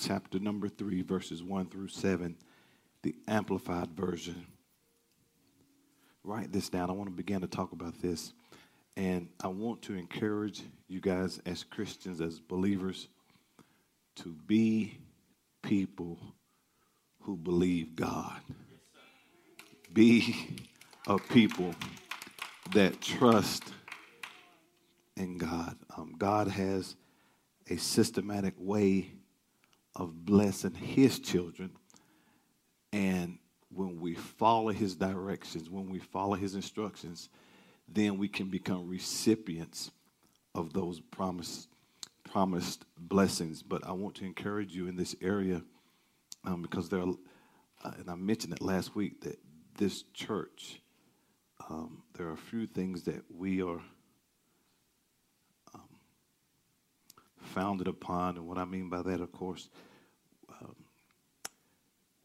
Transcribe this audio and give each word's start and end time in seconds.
chapter 0.00 0.38
number 0.38 0.68
3, 0.68 1.02
verses 1.02 1.42
1 1.42 1.66
through 1.66 1.88
7, 1.88 2.36
the 3.02 3.14
Amplified 3.28 3.90
Version. 3.92 4.46
Write 6.24 6.52
this 6.52 6.68
down. 6.68 6.90
I 6.90 6.92
want 6.94 7.10
to 7.10 7.14
begin 7.14 7.40
to 7.42 7.46
talk 7.46 7.72
about 7.72 8.00
this. 8.00 8.32
And 8.96 9.28
I 9.42 9.48
want 9.48 9.82
to 9.82 9.94
encourage 9.94 10.62
you 10.88 11.00
guys, 11.00 11.40
as 11.46 11.64
Christians, 11.64 12.20
as 12.20 12.40
believers, 12.40 13.08
to 14.16 14.34
be 14.46 14.98
people 15.62 16.18
who 17.20 17.36
believe 17.36 17.94
God. 17.94 18.40
Be 19.92 20.58
a 21.06 21.18
people 21.18 21.74
that 22.72 23.00
trust 23.00 23.64
in 25.16 25.38
God. 25.38 25.76
Um, 25.96 26.14
God 26.16 26.48
has 26.48 26.96
a 27.68 27.76
systematic 27.76 28.54
way 28.58 29.12
of 29.96 30.24
blessing 30.24 30.74
his 30.74 31.18
children. 31.18 31.70
And 32.92 33.38
when 33.72 34.00
we 34.00 34.14
follow 34.14 34.70
his 34.70 34.96
directions, 34.96 35.70
when 35.70 35.88
we 35.88 35.98
follow 35.98 36.34
his 36.34 36.54
instructions, 36.54 37.28
then 37.88 38.18
we 38.18 38.28
can 38.28 38.48
become 38.48 38.88
recipients 38.88 39.90
of 40.54 40.72
those 40.72 41.00
promised 41.00 41.68
promised 42.24 42.84
blessings. 42.96 43.62
But 43.62 43.86
I 43.86 43.92
want 43.92 44.14
to 44.16 44.24
encourage 44.24 44.74
you 44.74 44.86
in 44.86 44.96
this 44.96 45.16
area 45.20 45.62
um, 46.44 46.62
because 46.62 46.88
there 46.88 47.00
are, 47.00 47.14
uh, 47.84 47.92
and 47.98 48.08
I 48.08 48.14
mentioned 48.14 48.52
it 48.52 48.62
last 48.62 48.94
week 48.94 49.22
that 49.22 49.38
this 49.76 50.04
church, 50.14 50.80
um, 51.68 52.02
there 52.14 52.28
are 52.28 52.32
a 52.32 52.36
few 52.36 52.66
things 52.66 53.02
that 53.04 53.22
we 53.28 53.62
are 53.62 53.80
founded 57.50 57.88
upon, 57.88 58.36
and 58.36 58.46
what 58.46 58.58
I 58.58 58.64
mean 58.64 58.88
by 58.88 59.02
that, 59.02 59.20
of 59.20 59.32
course, 59.32 59.68
um, 60.60 60.76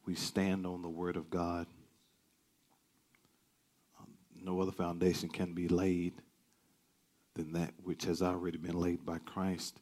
we 0.05 0.15
stand 0.15 0.65
on 0.65 0.81
the 0.81 0.89
Word 0.89 1.17
of 1.17 1.29
God. 1.29 1.67
Um, 3.99 4.07
no 4.39 4.61
other 4.61 4.71
foundation 4.71 5.29
can 5.29 5.53
be 5.53 5.67
laid 5.67 6.13
than 7.33 7.53
that 7.53 7.73
which 7.83 8.05
has 8.05 8.21
already 8.21 8.57
been 8.57 8.79
laid 8.79 9.05
by 9.05 9.17
Christ. 9.17 9.81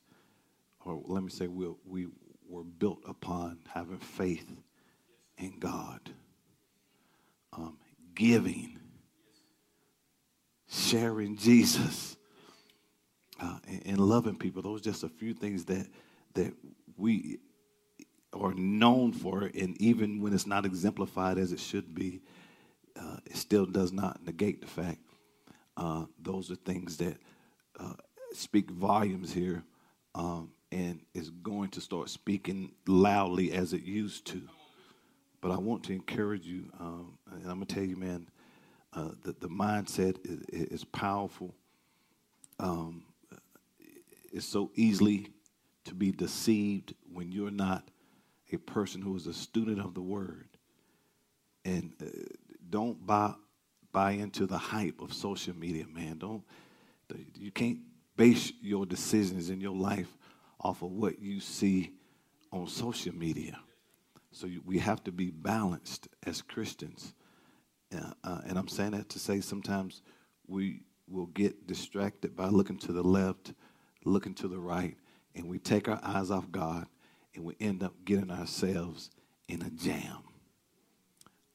Or 0.85 1.01
let 1.05 1.23
me 1.23 1.29
say, 1.29 1.47
we, 1.47 1.67
we 1.85 2.07
were 2.47 2.63
built 2.63 2.99
upon 3.07 3.59
having 3.73 3.99
faith 3.99 4.49
in 5.37 5.59
God, 5.59 5.99
um, 7.51 7.77
giving, 8.15 8.79
sharing 10.69 11.37
Jesus, 11.37 12.17
uh, 13.39 13.59
and, 13.85 13.99
loving 13.99 14.37
people. 14.37 14.61
Those 14.61 14.81
are 14.81 14.83
just 14.83 15.03
a 15.03 15.09
few 15.09 15.33
things 15.33 15.65
that 15.65 15.87
that 16.35 16.53
we 16.97 17.39
are 18.33 18.53
known 18.53 19.13
for, 19.13 19.43
and 19.43 19.79
even 19.81 20.21
when 20.21 20.33
it's 20.33 20.47
not 20.47 20.65
exemplified 20.65 21.37
as 21.37 21.51
it 21.51 21.59
should 21.59 21.93
be, 21.93 22.21
uh, 22.99 23.17
it 23.25 23.35
still 23.37 23.65
does 23.65 23.91
not 23.91 24.25
negate 24.25 24.61
the 24.61 24.67
fact 24.67 24.99
uh, 25.77 26.05
those 26.21 26.51
are 26.51 26.55
things 26.55 26.97
that 26.97 27.17
uh, 27.79 27.93
speak 28.33 28.69
volumes 28.69 29.33
here, 29.33 29.63
um, 30.15 30.51
and 30.71 30.99
is 31.13 31.29
going 31.29 31.69
to 31.69 31.81
start 31.81 32.09
speaking 32.09 32.71
loudly 32.87 33.51
as 33.51 33.73
it 33.73 33.83
used 33.83 34.25
to. 34.27 34.41
But 35.41 35.51
I 35.51 35.57
want 35.57 35.83
to 35.85 35.93
encourage 35.93 36.45
you, 36.45 36.65
um, 36.79 37.17
and 37.31 37.43
I'm 37.43 37.55
gonna 37.55 37.65
tell 37.65 37.83
you, 37.83 37.97
man, 37.97 38.29
uh, 38.93 39.09
that 39.23 39.39
the 39.39 39.49
mindset 39.49 40.17
is, 40.23 40.41
is 40.49 40.83
powerful. 40.85 41.53
Um, 42.59 43.03
it's 44.33 44.47
so 44.47 44.71
easily 44.75 45.29
to 45.85 45.93
be 45.93 46.11
deceived 46.11 46.95
when 47.13 47.31
you're 47.31 47.51
not 47.51 47.89
a 48.51 48.57
person 48.57 49.01
who 49.01 49.15
is 49.15 49.27
a 49.27 49.33
student 49.33 49.79
of 49.79 49.93
the 49.93 50.01
word. 50.01 50.49
And 51.63 51.93
uh, 52.01 52.07
don't 52.69 53.05
buy 53.05 53.33
buy 53.91 54.11
into 54.11 54.47
the 54.47 54.57
hype 54.57 55.01
of 55.01 55.13
social 55.13 55.55
media, 55.55 55.85
man. 55.87 56.17
Don't 56.17 56.43
you 57.37 57.51
can't 57.51 57.79
base 58.17 58.51
your 58.61 58.85
decisions 58.85 59.49
in 59.49 59.61
your 59.61 59.75
life 59.75 60.17
off 60.59 60.81
of 60.81 60.91
what 60.91 61.19
you 61.19 61.39
see 61.39 61.91
on 62.51 62.67
social 62.67 63.13
media. 63.13 63.59
So 64.31 64.47
you, 64.47 64.61
we 64.65 64.79
have 64.79 65.03
to 65.03 65.11
be 65.11 65.29
balanced 65.29 66.07
as 66.25 66.41
Christians. 66.41 67.13
Uh, 67.95 68.11
uh, 68.23 68.41
and 68.47 68.57
I'm 68.57 68.67
saying 68.67 68.91
that 68.91 69.09
to 69.09 69.19
say 69.19 69.41
sometimes 69.41 70.01
we 70.47 70.81
will 71.07 71.27
get 71.27 71.67
distracted 71.67 72.35
by 72.35 72.47
looking 72.47 72.77
to 72.79 72.93
the 72.93 73.03
left, 73.03 73.53
looking 74.05 74.33
to 74.35 74.47
the 74.47 74.59
right, 74.59 74.97
and 75.35 75.47
we 75.47 75.59
take 75.59 75.87
our 75.87 75.99
eyes 76.03 76.31
off 76.31 76.51
God 76.51 76.87
and 77.35 77.43
we 77.43 77.55
end 77.59 77.83
up 77.83 77.93
getting 78.05 78.31
ourselves 78.31 79.09
in 79.47 79.61
a 79.61 79.69
jam. 79.71 80.19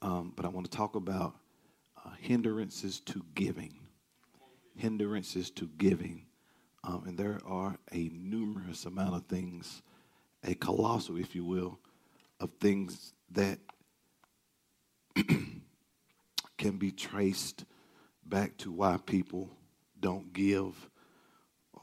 Um, 0.02 0.32
but 0.36 0.44
I 0.44 0.48
want 0.48 0.70
to 0.70 0.76
talk 0.76 0.96
about 0.96 1.34
uh, 2.04 2.10
hindrances 2.20 3.00
to 3.00 3.24
giving. 3.34 3.74
Hindrances 4.76 5.50
to 5.52 5.68
giving. 5.78 6.26
Um, 6.84 7.04
and 7.06 7.18
there 7.18 7.40
are 7.44 7.76
a 7.92 8.10
numerous 8.12 8.86
amount 8.86 9.14
of 9.14 9.26
things, 9.26 9.82
a 10.44 10.54
colossal, 10.54 11.18
if 11.18 11.34
you 11.34 11.44
will, 11.44 11.78
of 12.40 12.50
things 12.60 13.12
that 13.32 13.58
can 16.58 16.76
be 16.78 16.92
traced 16.92 17.64
back 18.24 18.56
to 18.58 18.70
why 18.70 18.96
people 19.04 19.50
don't 20.00 20.32
give 20.32 20.88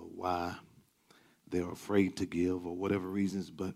or 0.06 0.10
why 0.16 0.56
they're 1.50 1.70
afraid 1.72 2.18
to 2.18 2.26
give 2.26 2.66
or 2.66 2.76
whatever 2.76 3.08
reasons, 3.08 3.50
but 3.50 3.74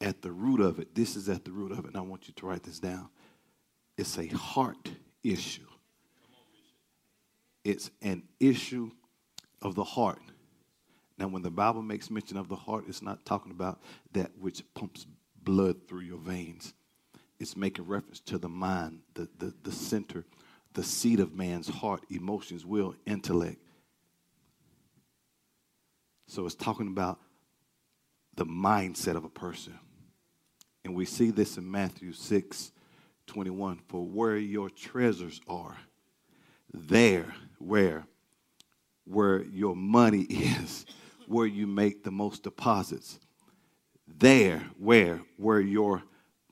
at 0.00 0.22
the 0.22 0.30
root 0.30 0.60
of 0.60 0.78
it, 0.78 0.94
this 0.94 1.16
is 1.16 1.28
at 1.28 1.44
the 1.44 1.52
root 1.52 1.72
of 1.72 1.80
it, 1.80 1.86
and 1.86 1.96
I 1.96 2.00
want 2.00 2.28
you 2.28 2.34
to 2.34 2.46
write 2.46 2.62
this 2.62 2.78
down. 2.78 3.08
It's 3.96 4.18
a 4.18 4.26
heart 4.26 4.90
issue. 5.22 5.66
It's 7.64 7.90
an 8.02 8.22
issue 8.38 8.90
of 9.62 9.74
the 9.74 9.84
heart. 9.84 10.20
Now, 11.18 11.28
when 11.28 11.42
the 11.42 11.50
Bible 11.50 11.82
makes 11.82 12.10
mention 12.10 12.36
of 12.36 12.48
the 12.48 12.56
heart, 12.56 12.84
it's 12.88 13.02
not 13.02 13.24
talking 13.24 13.50
about 13.50 13.80
that 14.12 14.30
which 14.38 14.62
pumps 14.74 15.06
blood 15.42 15.88
through 15.88 16.00
your 16.00 16.18
veins. 16.18 16.74
It's 17.40 17.56
making 17.56 17.86
reference 17.86 18.20
to 18.20 18.38
the 18.38 18.48
mind, 18.48 19.00
the, 19.14 19.28
the, 19.38 19.54
the 19.62 19.72
center, 19.72 20.24
the 20.74 20.84
seat 20.84 21.20
of 21.20 21.34
man's 21.34 21.68
heart, 21.68 22.04
emotions, 22.10 22.66
will, 22.66 22.94
intellect. 23.06 23.58
So 26.26 26.44
it's 26.46 26.54
talking 26.54 26.88
about 26.88 27.18
the 28.34 28.46
mindset 28.46 29.16
of 29.16 29.24
a 29.24 29.30
person. 29.30 29.78
And 30.84 30.94
we 30.94 31.04
see 31.04 31.30
this 31.30 31.56
in 31.56 31.70
Matthew 31.70 32.12
6 32.12 32.72
21. 33.26 33.80
For 33.88 34.06
where 34.06 34.36
your 34.36 34.70
treasures 34.70 35.40
are, 35.48 35.76
there, 36.72 37.34
where? 37.58 38.06
Where 39.04 39.42
your 39.42 39.74
money 39.74 40.22
is, 40.30 40.86
where 41.26 41.46
you 41.46 41.66
make 41.66 42.04
the 42.04 42.12
most 42.12 42.42
deposits. 42.44 43.18
There, 44.06 44.62
where? 44.78 45.22
Where 45.36 45.60
your 45.60 46.02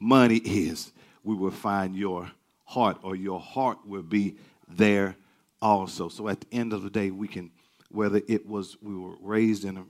money 0.00 0.38
is, 0.38 0.93
we 1.23 1.35
will 1.35 1.53
find 1.53 1.97
your 1.97 2.31
heart, 2.65 2.99
or 3.03 3.15
your 3.15 3.41
heart 3.41 3.79
will 3.87 4.03
be 4.03 4.37
there 4.69 5.17
also. 5.62 6.09
So 6.09 6.29
at 6.29 6.41
the 6.41 6.53
end 6.53 6.73
of 6.73 6.82
the 6.82 6.91
day, 6.91 7.11
we 7.11 7.29
can 7.29 7.50
whether 7.94 8.20
it 8.29 8.46
was 8.46 8.76
we 8.82 8.94
were 8.94 9.14
raised 9.20 9.64
in 9.64 9.76
a 9.79 9.85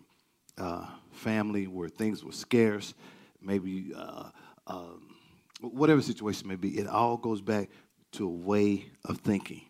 uh, 0.56 0.86
family 1.12 1.66
where 1.66 1.88
things 1.88 2.24
were 2.24 2.32
scarce, 2.32 2.94
maybe 3.40 3.92
uh, 3.96 4.30
um, 4.66 5.16
whatever 5.60 6.02
situation 6.02 6.48
may 6.48 6.56
be, 6.56 6.78
it 6.78 6.86
all 6.86 7.16
goes 7.16 7.40
back 7.40 7.68
to 8.12 8.26
a 8.26 8.30
way 8.30 8.86
of 9.04 9.18
thinking. 9.18 9.62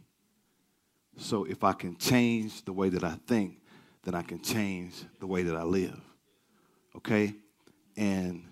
So 1.16 1.44
if 1.44 1.64
I 1.64 1.72
can 1.72 1.96
change 1.96 2.64
the 2.64 2.72
way 2.72 2.88
that 2.90 3.04
I 3.04 3.16
think, 3.26 3.60
then 4.02 4.14
I 4.14 4.22
can 4.22 4.42
change 4.42 5.04
the 5.20 5.26
way 5.26 5.42
that 5.44 5.56
I 5.56 5.62
live. 5.62 5.98
Okay? 6.96 7.34
And 7.96 8.44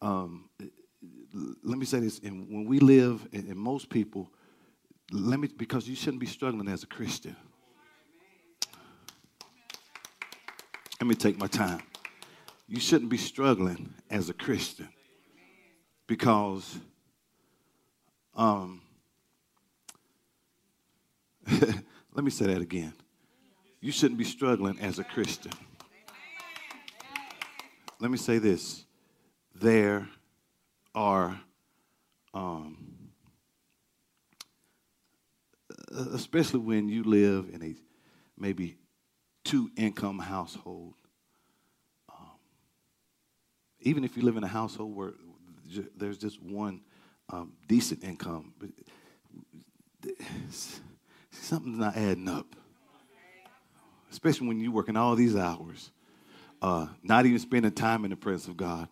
um, 0.00 0.48
let 1.62 1.78
me 1.78 1.84
say 1.84 2.00
this, 2.00 2.20
and 2.20 2.48
when 2.48 2.64
we 2.64 2.78
live, 2.78 3.26
and, 3.32 3.54
most 3.56 3.90
people, 3.90 4.30
let 5.10 5.38
me, 5.38 5.48
because 5.48 5.88
you 5.88 5.96
shouldn't 5.96 6.20
be 6.20 6.26
struggling 6.26 6.68
as 6.68 6.82
a 6.82 6.86
Christian. 6.86 7.36
Let 11.02 11.08
me 11.08 11.16
take 11.16 11.36
my 11.36 11.48
time. 11.48 11.82
You 12.68 12.78
shouldn't 12.78 13.10
be 13.10 13.16
struggling 13.16 13.92
as 14.08 14.28
a 14.28 14.32
Christian 14.32 14.88
because 16.06 16.78
um, 18.36 18.80
let 21.50 22.22
me 22.22 22.30
say 22.30 22.46
that 22.46 22.62
again. 22.62 22.92
You 23.80 23.90
shouldn't 23.90 24.16
be 24.16 24.22
struggling 24.24 24.78
as 24.78 25.00
a 25.00 25.02
Christian. 25.02 25.50
Let 27.98 28.12
me 28.12 28.16
say 28.16 28.38
this. 28.38 28.84
There 29.56 30.08
are, 30.94 31.40
um, 32.32 33.10
especially 35.90 36.60
when 36.60 36.88
you 36.88 37.02
live 37.02 37.48
in 37.52 37.60
a 37.60 37.74
maybe 38.38 38.76
two 39.44 39.70
income 39.76 40.18
household. 40.18 40.94
Um, 42.08 42.30
even 43.80 44.04
if 44.04 44.16
you 44.16 44.22
live 44.22 44.36
in 44.36 44.44
a 44.44 44.48
household 44.48 44.94
where 44.94 45.12
there's 45.96 46.18
just 46.18 46.42
one 46.42 46.80
um, 47.30 47.52
decent 47.68 48.04
income, 48.04 48.52
something's 51.30 51.78
not 51.78 51.96
adding 51.96 52.28
up. 52.28 52.46
Especially 54.10 54.46
when 54.46 54.60
you're 54.60 54.72
working 54.72 54.96
all 54.96 55.14
these 55.16 55.34
hours, 55.34 55.90
uh, 56.60 56.86
not 57.02 57.24
even 57.24 57.38
spending 57.38 57.72
time 57.72 58.04
in 58.04 58.10
the 58.10 58.16
presence 58.16 58.46
of 58.46 58.56
God, 58.58 58.86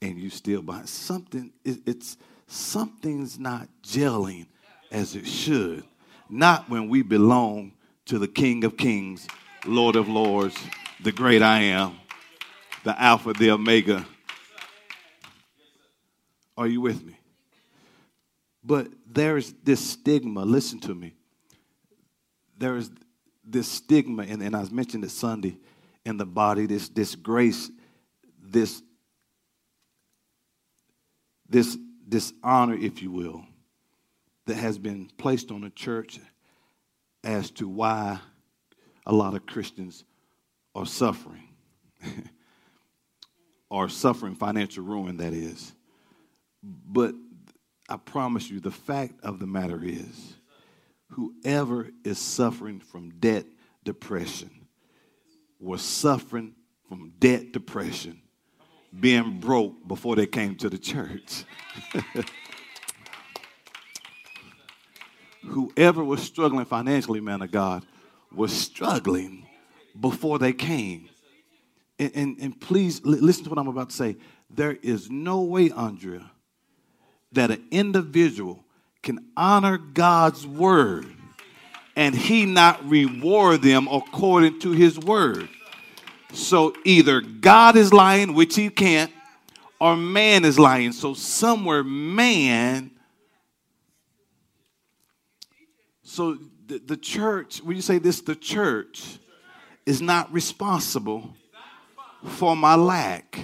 and 0.00 0.16
you 0.18 0.30
still 0.30 0.62
behind. 0.62 0.88
Something 0.88 1.52
it, 1.64 1.80
it's 1.86 2.16
something's 2.46 3.38
not 3.38 3.68
gelling 3.82 4.46
as 4.92 5.16
it 5.16 5.26
should. 5.26 5.84
Not 6.28 6.70
when 6.70 6.88
we 6.88 7.02
belong 7.02 7.72
to 8.06 8.18
the 8.18 8.28
King 8.28 8.62
of 8.62 8.76
Kings 8.76 9.26
Lord 9.66 9.96
of 9.96 10.08
Lords, 10.08 10.56
the 11.02 11.12
great 11.12 11.42
I 11.42 11.60
am, 11.60 11.96
the 12.84 13.00
Alpha, 13.00 13.32
the 13.32 13.50
Omega. 13.50 14.06
Are 16.56 16.66
you 16.66 16.80
with 16.80 17.04
me? 17.04 17.18
But 18.64 18.88
there's 19.06 19.52
this 19.64 19.80
stigma, 19.80 20.44
listen 20.44 20.80
to 20.80 20.94
me. 20.94 21.14
There 22.58 22.76
is 22.76 22.90
this 23.44 23.68
stigma, 23.68 24.24
and, 24.24 24.42
and 24.42 24.54
I 24.54 24.64
mentioned 24.70 25.04
it 25.04 25.10
Sunday 25.10 25.58
in 26.04 26.16
the 26.16 26.26
body, 26.26 26.66
this, 26.66 26.88
this 26.88 27.14
grace, 27.14 27.70
this, 28.42 28.82
this, 31.48 31.76
this 32.06 32.32
honor, 32.42 32.74
if 32.74 33.02
you 33.02 33.10
will, 33.10 33.44
that 34.46 34.56
has 34.56 34.78
been 34.78 35.10
placed 35.18 35.50
on 35.50 35.62
the 35.62 35.70
church 35.70 36.18
as 37.22 37.50
to 37.52 37.68
why 37.68 38.20
a 39.10 39.12
lot 39.12 39.34
of 39.34 39.44
Christians 39.44 40.04
are 40.72 40.86
suffering, 40.86 41.48
are 43.70 43.88
suffering 43.88 44.36
financial 44.36 44.84
ruin, 44.84 45.16
that 45.16 45.32
is. 45.32 45.72
But 46.62 47.16
I 47.88 47.96
promise 47.96 48.48
you, 48.48 48.60
the 48.60 48.70
fact 48.70 49.14
of 49.24 49.40
the 49.40 49.48
matter 49.48 49.80
is, 49.82 50.36
whoever 51.08 51.90
is 52.04 52.20
suffering 52.20 52.78
from 52.78 53.10
debt 53.18 53.46
depression 53.82 54.68
was 55.58 55.82
suffering 55.82 56.54
from 56.88 57.12
debt 57.18 57.50
depression, 57.50 58.22
being 58.98 59.40
broke 59.40 59.88
before 59.88 60.14
they 60.14 60.26
came 60.26 60.54
to 60.54 60.70
the 60.70 60.78
church. 60.78 61.44
whoever 65.42 66.04
was 66.04 66.22
struggling 66.22 66.64
financially, 66.64 67.18
man 67.18 67.42
of 67.42 67.50
God, 67.50 67.84
was 68.34 68.52
struggling 68.52 69.46
before 69.98 70.38
they 70.38 70.52
came. 70.52 71.08
And, 71.98 72.12
and, 72.14 72.36
and 72.40 72.60
please 72.60 73.02
listen 73.04 73.44
to 73.44 73.50
what 73.50 73.58
I'm 73.58 73.68
about 73.68 73.90
to 73.90 73.96
say. 73.96 74.16
There 74.48 74.76
is 74.82 75.10
no 75.10 75.42
way, 75.42 75.70
Andrea, 75.70 76.30
that 77.32 77.50
an 77.50 77.64
individual 77.70 78.64
can 79.02 79.30
honor 79.36 79.78
God's 79.78 80.46
word 80.46 81.06
and 81.96 82.14
he 82.14 82.46
not 82.46 82.88
reward 82.88 83.62
them 83.62 83.88
according 83.90 84.60
to 84.60 84.72
his 84.72 84.98
word. 84.98 85.48
So 86.32 86.74
either 86.84 87.20
God 87.20 87.76
is 87.76 87.92
lying, 87.92 88.34
which 88.34 88.54
he 88.54 88.70
can't, 88.70 89.12
or 89.80 89.96
man 89.96 90.44
is 90.44 90.58
lying. 90.58 90.92
So 90.92 91.14
somewhere 91.14 91.82
man. 91.82 92.90
So 96.02 96.38
the, 96.70 96.78
the 96.78 96.96
church, 96.96 97.58
when 97.62 97.74
you 97.74 97.82
say 97.82 97.98
this, 97.98 98.20
the 98.20 98.36
church 98.36 99.18
is 99.84 100.00
not 100.00 100.32
responsible 100.32 101.34
for 102.24 102.54
my 102.54 102.76
lack. 102.76 103.40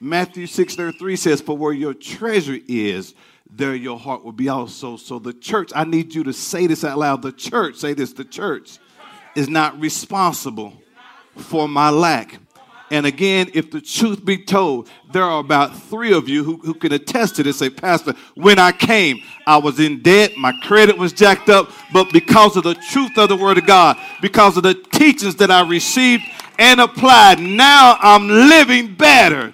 Matthew 0.00 0.46
6 0.46 0.74
33 0.74 1.16
says, 1.16 1.40
For 1.42 1.56
where 1.56 1.72
your 1.72 1.92
treasure 1.92 2.58
is, 2.66 3.14
there 3.50 3.74
your 3.74 3.98
heart 3.98 4.24
will 4.24 4.32
be 4.32 4.48
also. 4.48 4.96
So 4.96 5.18
the 5.18 5.34
church, 5.34 5.70
I 5.74 5.84
need 5.84 6.14
you 6.14 6.24
to 6.24 6.32
say 6.32 6.66
this 6.66 6.82
out 6.82 6.98
loud. 6.98 7.20
The 7.20 7.32
church, 7.32 7.76
say 7.76 7.92
this, 7.92 8.12
the 8.14 8.24
church 8.24 8.78
is 9.34 9.48
not 9.48 9.78
responsible 9.78 10.72
for 11.36 11.68
my 11.68 11.90
lack. 11.90 12.38
And 12.90 13.04
again, 13.04 13.50
if 13.52 13.70
the 13.70 13.80
truth 13.82 14.24
be 14.24 14.38
told, 14.38 14.88
there 15.12 15.22
are 15.22 15.40
about 15.40 15.76
three 15.76 16.12
of 16.12 16.28
you 16.28 16.42
who, 16.42 16.56
who 16.56 16.72
can 16.72 16.92
attest 16.92 17.36
to 17.36 17.42
this. 17.42 17.58
Say, 17.58 17.68
Pastor, 17.68 18.14
when 18.34 18.58
I 18.58 18.72
came, 18.72 19.22
I 19.46 19.58
was 19.58 19.78
in 19.78 20.00
debt, 20.00 20.36
my 20.38 20.52
credit 20.62 20.96
was 20.96 21.12
jacked 21.12 21.50
up, 21.50 21.70
but 21.92 22.12
because 22.12 22.56
of 22.56 22.64
the 22.64 22.74
truth 22.74 23.18
of 23.18 23.28
the 23.28 23.36
Word 23.36 23.58
of 23.58 23.66
God, 23.66 23.98
because 24.22 24.56
of 24.56 24.62
the 24.62 24.74
teachings 24.74 25.36
that 25.36 25.50
I 25.50 25.68
received 25.68 26.22
and 26.58 26.80
applied, 26.80 27.40
now 27.40 27.98
I'm 28.00 28.26
living 28.26 28.94
better. 28.94 29.52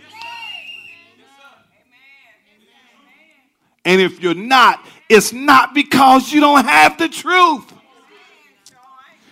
And 3.84 4.00
if 4.00 4.22
you're 4.22 4.34
not, 4.34 4.84
it's 5.08 5.32
not 5.32 5.74
because 5.74 6.32
you 6.32 6.40
don't 6.40 6.64
have 6.64 6.96
the 6.98 7.08
truth. 7.08 7.72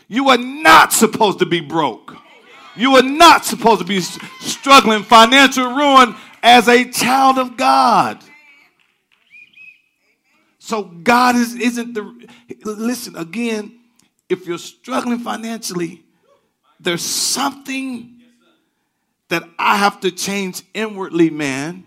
You 0.09 0.29
are 0.29 0.39
not 0.39 0.93
supposed 0.93 1.39
to 1.39 1.47
be 1.47 1.61
broke. 1.61 2.17
You 2.75 2.97
are 2.97 3.03
not 3.03 3.45
supposed 3.45 3.81
to 3.81 3.87
be 3.87 4.01
struggling 4.01 5.03
financial 5.03 5.67
ruin 5.67 6.15
as 6.43 6.69
a 6.69 6.85
child 6.91 7.39
of 7.39 7.57
God. 7.57 8.23
So 10.59 10.85
God 10.85 11.37
is, 11.37 11.55
isn't 11.55 11.95
the 11.95 12.29
listen 12.65 13.17
again, 13.17 13.79
if 14.29 14.47
you're 14.47 14.59
struggling 14.59 15.19
financially, 15.19 16.05
there's 16.81 17.03
something 17.03 18.21
that 19.29 19.45
I 19.59 19.77
have 19.77 20.01
to 20.01 20.11
change 20.11 20.63
inwardly, 20.73 21.31
man. 21.31 21.85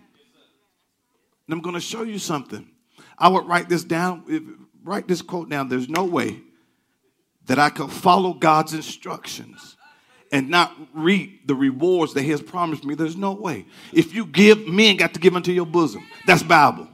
And 1.48 1.54
I'm 1.54 1.62
going 1.62 1.76
to 1.76 1.82
show 1.82 2.04
you 2.04 2.20
something. 2.20 2.68
I 3.18 3.30
would 3.30 3.48
write 3.48 3.70
this 3.70 3.84
down, 3.84 4.68
write 4.84 5.08
this 5.08 5.22
quote 5.22 5.50
down. 5.50 5.70
There's 5.70 5.90
no 5.90 6.04
way 6.04 6.42
that 7.46 7.60
I 7.60 7.70
could 7.70 7.92
follow 7.92 8.34
God's 8.34 8.74
instructions 8.74 9.78
and 10.36 10.50
not 10.50 10.76
reap 10.94 11.48
the 11.48 11.56
rewards 11.56 12.14
that 12.14 12.24
he 12.24 12.32
has 12.32 12.42
promised 12.42 12.84
me, 12.84 12.94
there's 12.94 13.16
no 13.16 13.32
way. 13.32 13.66
If 13.94 14.14
you 14.14 14.26
give, 14.26 14.68
men 14.68 14.98
got 14.98 15.14
to 15.14 15.20
give 15.22 15.34
unto 15.34 15.54
your 15.54 15.66
bosom. 15.66 16.06
That's 16.28 16.44
Bible. 16.44 16.90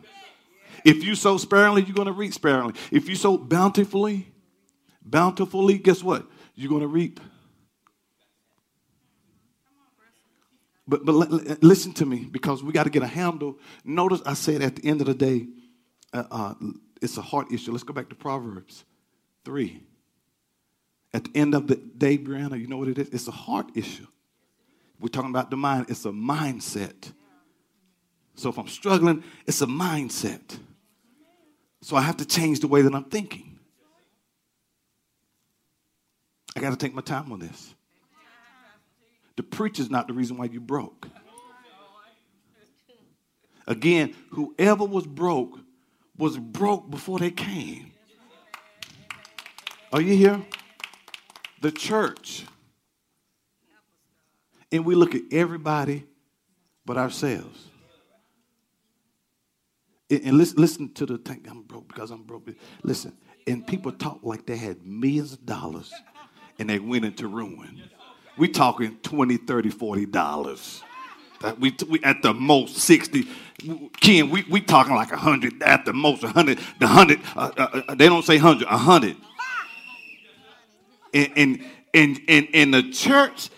If 0.86 1.04
you 1.04 1.16
sow 1.16 1.38
sparingly, 1.38 1.82
you're 1.82 1.96
going 1.96 2.06
to 2.06 2.12
reap 2.12 2.36
sparingly. 2.36 2.76
If 2.92 3.10
you 3.10 3.16
sow 3.16 3.40
bountifully, 3.40 4.32
bountifully, 5.02 5.80
guess 5.80 6.04
what? 6.04 6.28
You're 6.54 6.70
going 6.70 6.82
to 6.82 6.88
reap. 6.88 7.20
But, 10.88 11.04
but 11.04 11.16
listen 11.64 11.94
to 11.94 12.06
me 12.06 12.28
because 12.30 12.62
we 12.62 12.74
got 12.74 12.84
to 12.84 12.92
get 12.92 13.02
a 13.02 13.08
handle. 13.08 13.58
Notice 13.84 14.22
I 14.24 14.36
said 14.36 14.62
at 14.62 14.76
the 14.76 14.88
end 14.88 15.02
of 15.02 15.08
the 15.08 15.16
day, 15.16 15.48
uh, 16.14 16.26
uh, 16.30 16.54
it's 17.02 17.18
a 17.18 17.24
heart 17.24 17.52
issue. 17.52 17.72
Let's 17.72 17.84
go 17.84 17.94
back 17.94 18.10
to 18.10 18.16
Proverbs 18.16 18.86
3. 19.46 19.82
At 21.14 21.26
the 21.26 21.32
end 21.36 21.54
of 21.56 21.68
the 21.68 21.76
day, 21.76 22.18
Brianna, 22.18 22.60
you 22.60 22.68
know 22.68 22.78
what 22.78 22.88
it 22.88 22.98
is? 22.98 23.10
It's 23.10 23.28
a 23.28 23.32
heart 23.32 23.72
issue. 23.76 24.08
We're 25.00 25.10
talking 25.10 25.30
about 25.30 25.50
the 25.50 25.58
mind, 25.58 25.88
it's 25.90 26.06
a 26.06 26.10
mindset. 26.12 27.12
So 28.36 28.50
if 28.50 28.58
I'm 28.58 28.68
struggling, 28.68 29.24
it's 29.46 29.62
a 29.62 29.66
mindset. 29.66 30.58
So 31.82 31.96
I 31.96 32.02
have 32.02 32.18
to 32.18 32.26
change 32.26 32.60
the 32.60 32.68
way 32.68 32.82
that 32.82 32.94
I'm 32.94 33.06
thinking. 33.06 33.60
I 36.56 36.60
got 36.60 36.70
to 36.70 36.78
take 36.78 36.94
my 36.94 37.02
time 37.02 37.32
on 37.32 37.40
this. 37.40 37.74
The 39.36 39.44
preacher's 39.44 39.90
not 39.90 40.08
the 40.08 40.14
reason 40.14 40.38
why 40.38 40.46
you 40.46 40.60
broke. 40.60 41.08
Again, 43.68 44.14
whoever 44.32 44.86
was 44.86 45.08
broke 45.08 45.60
was 46.18 46.38
broke 46.38 46.90
before 46.92 47.20
they 47.20 47.32
came. 47.32 47.92
Are 49.94 50.02
you 50.02 50.16
here? 50.16 50.42
The 51.62 51.72
church. 51.72 52.46
And 54.72 54.86
we 54.86 54.96
look 54.96 55.16
at 55.16 55.22
everybody 55.32 56.06
but 56.86 56.98
ourselves. 56.98 57.68
And 60.10 60.38
listen, 60.38 60.58
listen 60.60 60.94
to 60.94 61.06
the 61.06 61.18
thing, 61.18 61.46
I'm 61.50 61.62
broke 61.64 61.88
because 61.88 62.12
I'm 62.12 62.24
broke. 62.24 62.50
Listen, 62.84 63.14
and 63.48 63.66
people 63.66 63.92
talk 63.92 64.20
like 64.24 64.46
they 64.46 64.58
had 64.58 64.86
millions 64.86 65.34
of 65.34 65.46
dollars 65.46 65.94
and 66.60 66.70
they 66.70 66.80
went 66.80 67.06
into 67.06 67.28
ruin. 67.28 67.82
We 68.38 68.50
talking 68.50 68.98
20, 69.04 69.38
30, 69.38 69.70
40 69.70 70.06
dollars. 70.08 70.84
We, 71.60 71.76
we 71.90 72.00
at 72.04 72.22
the 72.22 72.36
most 72.36 72.78
60 72.78 73.28
ken 74.00 74.30
we, 74.30 74.46
we 74.48 74.62
talking 74.62 74.94
like 74.94 75.12
a 75.12 75.18
hundred 75.18 75.64
at 75.64 75.86
the 75.86 75.94
most 75.94 76.24
a 76.24 76.28
hundred 76.28 76.60
the 76.80 76.86
hundred 76.86 77.20
uh, 77.36 77.50
uh, 77.58 77.82
uh, 77.88 77.96
they 77.96 78.06
don't 78.06 78.24
say 78.24 78.38
hundred 78.38 78.68
a 78.68 78.78
hundred 78.78 79.18
and, 81.14 81.66
and 81.94 82.22
and 82.28 82.48
and 82.54 82.74
the 82.74 82.90
church 82.92 83.50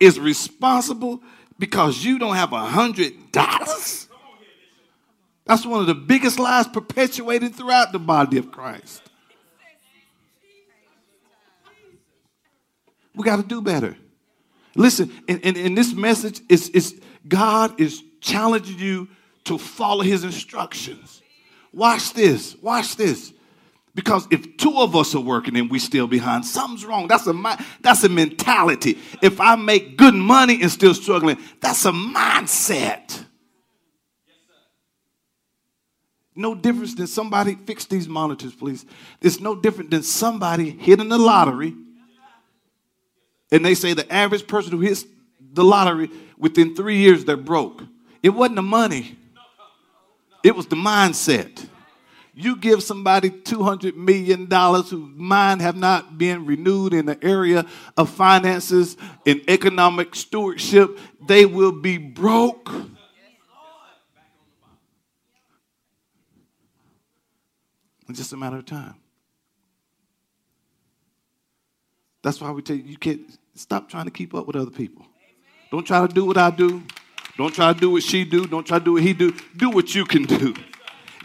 is 0.00 0.18
responsible 0.18 1.22
because 1.58 2.04
you 2.04 2.18
don't 2.18 2.36
have 2.36 2.52
a 2.52 2.64
hundred 2.64 3.32
dollars 3.32 4.08
that's 5.44 5.64
one 5.64 5.80
of 5.80 5.86
the 5.86 5.94
biggest 5.94 6.38
lies 6.38 6.68
perpetuated 6.68 7.54
throughout 7.54 7.92
the 7.92 7.98
body 7.98 8.38
of 8.38 8.50
christ 8.50 9.02
we 13.14 13.24
got 13.24 13.36
to 13.36 13.42
do 13.42 13.60
better 13.60 13.96
listen 14.76 15.10
and, 15.28 15.44
and 15.44 15.76
this 15.76 15.92
message 15.92 16.40
is, 16.48 16.68
is 16.70 17.00
god 17.26 17.80
is 17.80 18.02
challenging 18.20 18.78
you 18.78 19.08
to 19.48 19.58
follow 19.58 20.02
his 20.02 20.24
instructions. 20.24 21.22
Watch 21.72 22.12
this. 22.12 22.56
Watch 22.56 22.96
this. 22.96 23.32
Because 23.98 24.28
if 24.30 24.56
two 24.56 24.76
of 24.76 24.94
us 24.94 25.12
are 25.16 25.20
working 25.20 25.56
and 25.56 25.68
we 25.68 25.80
still 25.80 26.06
behind, 26.06 26.46
something's 26.46 26.84
wrong. 26.84 27.08
That's 27.08 27.26
a 27.26 27.58
that's 27.80 28.04
a 28.04 28.08
mentality. 28.08 28.96
If 29.20 29.40
I 29.40 29.56
make 29.56 29.96
good 29.96 30.14
money 30.14 30.62
and 30.62 30.70
still 30.70 30.94
struggling, 30.94 31.36
that's 31.60 31.84
a 31.84 31.90
mindset. 31.90 33.24
No 36.36 36.54
difference 36.54 36.94
than 36.94 37.08
somebody 37.08 37.56
fix 37.56 37.86
these 37.86 38.06
monitors, 38.06 38.54
please. 38.54 38.86
It's 39.20 39.40
no 39.40 39.56
different 39.56 39.90
than 39.90 40.04
somebody 40.04 40.70
hitting 40.70 41.08
the 41.08 41.18
lottery, 41.18 41.74
and 43.50 43.66
they 43.66 43.74
say 43.74 43.94
the 43.94 44.10
average 44.14 44.46
person 44.46 44.70
who 44.70 44.78
hits 44.78 45.06
the 45.40 45.64
lottery 45.64 46.08
within 46.38 46.76
three 46.76 46.98
years 46.98 47.24
they're 47.24 47.36
broke. 47.36 47.82
It 48.22 48.28
wasn't 48.28 48.54
the 48.54 48.62
money. 48.62 49.18
It 50.44 50.54
was 50.54 50.68
the 50.68 50.76
mindset. 50.76 51.66
You 52.40 52.54
give 52.54 52.84
somebody 52.84 53.30
$200 53.30 53.96
million 53.96 54.48
whose 54.48 54.92
mind 54.92 55.60
have 55.60 55.74
not 55.74 56.18
been 56.18 56.46
renewed 56.46 56.94
in 56.94 57.04
the 57.04 57.18
area 57.20 57.66
of 57.96 58.10
finances 58.10 58.96
and 59.26 59.42
economic 59.50 60.14
stewardship, 60.14 61.00
they 61.26 61.46
will 61.46 61.72
be 61.72 61.98
broke. 61.98 62.70
It's 68.08 68.18
just 68.18 68.32
a 68.32 68.36
matter 68.36 68.58
of 68.58 68.66
time. 68.66 68.94
That's 72.22 72.40
why 72.40 72.52
we 72.52 72.62
tell 72.62 72.76
you, 72.76 72.84
you 72.84 72.98
can't 72.98 73.36
stop 73.56 73.88
trying 73.88 74.04
to 74.04 74.12
keep 74.12 74.32
up 74.32 74.46
with 74.46 74.54
other 74.54 74.70
people. 74.70 75.04
Don't 75.72 75.84
try 75.84 76.06
to 76.06 76.14
do 76.14 76.24
what 76.24 76.38
I 76.38 76.50
do. 76.50 76.84
Don't 77.36 77.52
try 77.52 77.72
to 77.72 77.80
do 77.80 77.90
what 77.90 78.04
she 78.04 78.24
do. 78.24 78.46
Don't 78.46 78.64
try 78.64 78.78
to 78.78 78.84
do 78.84 78.92
what 78.92 79.02
he 79.02 79.12
do. 79.12 79.34
Do 79.56 79.70
what 79.70 79.92
you 79.92 80.04
can 80.04 80.22
do. 80.22 80.54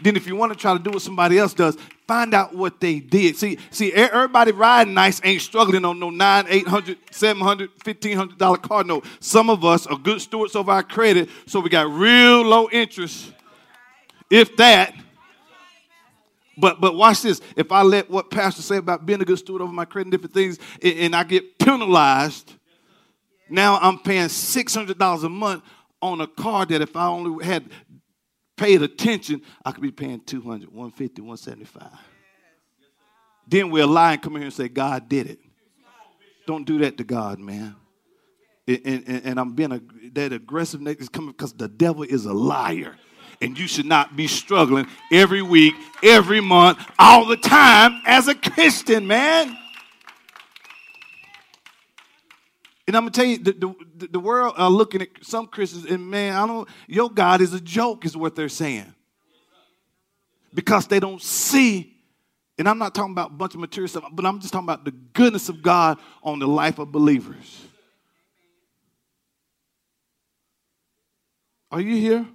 Then 0.02 0.16
if 0.16 0.26
you 0.26 0.36
want 0.36 0.52
to 0.52 0.58
try 0.58 0.72
to 0.76 0.82
do 0.82 0.90
what 0.90 1.02
somebody 1.02 1.38
else 1.38 1.54
does, 1.54 1.76
find 2.06 2.34
out 2.34 2.54
what 2.54 2.80
they 2.80 3.00
did. 3.00 3.36
See, 3.36 3.58
see, 3.70 3.92
everybody 3.92 4.52
riding 4.52 4.92
nice 4.92 5.20
ain't 5.24 5.40
struggling 5.40 5.84
on 5.84 5.98
no 5.98 6.10
nine, 6.10 6.46
eight 6.48 6.66
hundred, 6.66 6.98
seven 7.10 7.42
hundred, 7.42 7.70
fifteen 7.82 8.16
hundred 8.16 8.38
dollar 8.38 8.58
car 8.58 8.84
note. 8.84 9.06
Some 9.20 9.48
of 9.50 9.64
us 9.64 9.86
are 9.86 9.96
good 9.96 10.20
stewards 10.20 10.56
of 10.56 10.68
our 10.68 10.82
credit, 10.82 11.28
so 11.46 11.60
we 11.60 11.70
got 11.70 11.88
real 11.88 12.42
low 12.42 12.68
interest, 12.70 13.32
if 14.30 14.56
that. 14.56 14.94
But 16.56 16.80
but 16.80 16.94
watch 16.94 17.22
this. 17.22 17.40
If 17.56 17.72
I 17.72 17.82
let 17.82 18.10
what 18.10 18.30
pastor 18.30 18.62
say 18.62 18.76
about 18.76 19.06
being 19.06 19.20
a 19.20 19.24
good 19.24 19.38
steward 19.38 19.62
over 19.62 19.72
my 19.72 19.84
credit 19.84 20.06
and 20.06 20.12
different 20.12 20.34
things, 20.34 20.58
and, 20.82 20.98
and 20.98 21.16
I 21.16 21.24
get 21.24 21.58
penalized, 21.58 22.52
now 23.48 23.78
I'm 23.80 23.98
paying 23.98 24.28
six 24.28 24.74
hundred 24.74 24.98
dollars 24.98 25.24
a 25.24 25.28
month 25.28 25.62
on 26.00 26.20
a 26.20 26.26
car 26.26 26.66
that 26.66 26.82
if 26.82 26.94
I 26.96 27.06
only 27.06 27.44
had 27.44 27.64
paid 28.56 28.82
attention, 28.82 29.42
I 29.64 29.72
could 29.72 29.82
be 29.82 29.90
paying 29.90 30.20
200, 30.20 30.68
150, 30.68 31.22
175. 31.22 31.88
Then 33.46 33.70
we'll 33.70 33.88
lie 33.88 34.12
and 34.12 34.22
come 34.22 34.34
here 34.36 34.44
and 34.44 34.52
say, 34.52 34.68
God 34.68 35.08
did 35.08 35.28
it. 35.28 35.38
Don't 36.46 36.64
do 36.64 36.78
that 36.78 36.96
to 36.98 37.04
God, 37.04 37.38
man. 37.38 37.76
And, 38.66 38.80
and, 38.84 39.24
and 39.24 39.40
I'm 39.40 39.54
being 39.54 39.72
a, 39.72 39.80
that 40.12 40.32
aggressive 40.32 40.86
is 40.86 41.08
coming 41.08 41.32
because 41.32 41.52
the 41.52 41.68
devil 41.68 42.02
is 42.02 42.24
a 42.26 42.32
liar. 42.32 42.96
And 43.42 43.58
you 43.58 43.66
should 43.66 43.86
not 43.86 44.16
be 44.16 44.26
struggling 44.26 44.86
every 45.12 45.42
week, 45.42 45.74
every 46.02 46.40
month, 46.40 46.78
all 46.98 47.26
the 47.26 47.36
time 47.36 48.00
as 48.06 48.28
a 48.28 48.34
Christian, 48.34 49.06
man. 49.06 49.56
And 52.86 52.96
I'm 52.96 53.04
gonna 53.04 53.12
tell 53.12 53.24
you, 53.24 53.38
the, 53.38 53.52
the, 53.96 54.06
the 54.08 54.20
world 54.20 54.54
are 54.58 54.70
looking 54.70 55.00
at 55.00 55.08
some 55.22 55.46
Christians, 55.46 55.86
and 55.86 56.10
man, 56.10 56.34
I 56.36 56.46
don't. 56.46 56.68
Your 56.86 57.10
God 57.10 57.40
is 57.40 57.54
a 57.54 57.60
joke, 57.60 58.04
is 58.04 58.16
what 58.16 58.36
they're 58.36 58.48
saying, 58.48 58.92
because 60.52 60.86
they 60.86 61.00
don't 61.00 61.22
see. 61.22 61.90
And 62.58 62.68
I'm 62.68 62.78
not 62.78 62.94
talking 62.94 63.12
about 63.12 63.30
a 63.30 63.34
bunch 63.34 63.54
of 63.54 63.60
material 63.60 63.88
stuff, 63.88 64.04
but 64.12 64.24
I'm 64.24 64.38
just 64.38 64.52
talking 64.52 64.66
about 64.66 64.84
the 64.84 64.92
goodness 64.92 65.48
of 65.48 65.60
God 65.62 65.98
on 66.22 66.38
the 66.38 66.46
life 66.46 66.78
of 66.78 66.92
believers. 66.92 67.66
Are 71.72 71.80
you 71.80 71.96
here? 71.96 72.26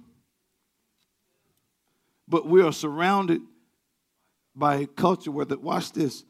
But 2.28 2.46
we 2.46 2.60
are 2.60 2.72
surrounded 2.72 3.40
by 4.54 4.76
a 4.76 4.86
culture 4.86 5.30
where 5.30 5.46
that 5.46 5.62
watch 5.62 5.92
this 5.92 6.24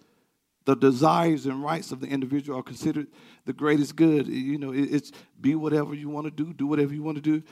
the 0.67 0.75
desires 0.77 1.47
and 1.47 1.63
rights 1.65 1.91
of 1.91 2.01
the 2.01 2.07
individual 2.07 2.59
are 2.59 2.63
considered 2.63 3.07
the 3.47 3.53
greatest 3.53 3.97
good. 3.97 4.27
You 4.29 4.59
know, 4.59 4.73
it's 4.73 5.11
be 5.41 5.55
whatever 5.55 5.95
you 5.95 6.09
want 6.09 6.27
to 6.27 6.31
do, 6.31 6.53
do 6.53 6.67
whatever 6.67 6.93
you 6.93 7.03
want 7.03 7.23
to 7.23 7.23
do, 7.23 7.43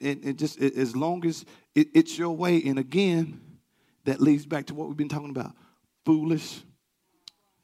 and 0.00 0.38
just 0.38 0.60
as 0.60 0.96
long 0.96 1.24
as 1.26 1.44
it's 1.74 2.16
your 2.18 2.30
way. 2.30 2.62
And 2.64 2.78
again, 2.78 3.40
that 4.04 4.20
leads 4.20 4.46
back 4.46 4.66
to 4.66 4.74
what 4.74 4.88
we've 4.88 4.96
been 4.96 5.08
talking 5.08 5.30
about: 5.30 5.52
foolish 6.04 6.62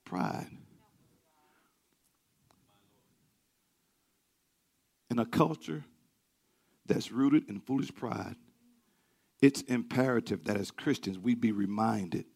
pride. 0.05 0.50
In 5.11 5.19
a 5.19 5.26
culture 5.26 5.85
that's 6.87 7.11
rooted 7.11 7.49
in 7.49 7.61
foolish 7.61 7.95
pride, 7.95 8.37
it's 9.41 9.62
imperative 9.62 10.45
that 10.45 10.57
as 10.57 10.71
Christians 10.71 11.19
we 11.19 11.35
be 11.35 11.53
reminded 11.53 12.26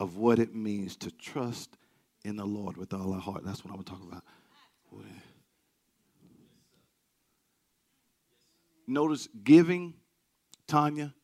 of 0.00 0.16
what 0.16 0.38
it 0.38 0.54
means 0.54 0.96
to 0.96 1.10
trust 1.10 1.76
in 2.24 2.36
the 2.36 2.44
Lord 2.44 2.76
with 2.76 2.92
all 2.92 3.12
our 3.12 3.20
heart. 3.20 3.42
That's 3.44 3.64
what 3.64 3.72
I 3.72 3.76
am 3.76 3.84
talking 3.84 4.08
about. 4.08 4.22
Notice 8.86 9.28
giving, 9.42 9.94
Tanya, 10.66 11.14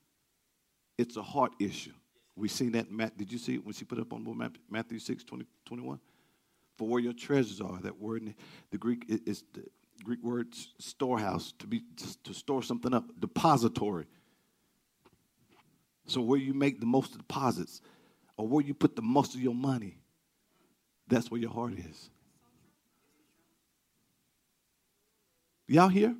it's 0.97 1.17
a 1.17 1.23
heart 1.23 1.53
issue. 1.61 1.93
We 2.37 2.49
seen 2.49 2.73
that. 2.73 2.91
Matt, 2.91 3.19
did 3.19 3.31
you 3.31 3.39
see 3.39 3.55
it 3.55 3.65
when 3.65 3.75
she 3.75 3.85
put 3.85 3.99
up 3.99 4.13
on 4.13 4.51
Matthew 4.71 4.99
6, 4.99 5.25
20, 5.25 5.45
21? 5.67 6.01
For 6.79 6.89
where 6.89 7.01
your 7.01 7.13
treasures 7.13 7.61
are, 7.61 7.79
that 7.83 8.01
word 8.01 8.23
in 8.23 8.35
the 8.71 8.79
Greek 8.79 9.05
is 9.09 9.45
the 9.53 9.65
Greek 10.03 10.23
word 10.23 10.55
storehouse, 10.79 11.53
to 11.59 11.67
be 11.67 11.83
to 12.25 12.33
store 12.33 12.63
something 12.63 12.95
up, 12.95 13.05
depository. 13.21 14.07
So 16.07 16.23
where 16.23 16.39
you 16.39 16.55
make 16.55 16.81
the 16.81 16.87
most 16.87 17.17
deposits, 17.19 17.83
or 18.41 18.49
where 18.49 18.65
you 18.65 18.73
put 18.73 18.97
the 18.97 19.03
most 19.03 19.35
of 19.35 19.43
your 19.43 19.55
money, 19.55 19.99
that's 21.07 21.31
where 21.31 21.39
your 21.39 21.51
heart 21.51 21.75
is. 21.75 22.09
Y'all 25.69 25.89
here? 25.89 26.17